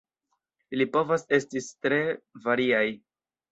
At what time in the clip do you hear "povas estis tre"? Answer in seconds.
0.95-2.01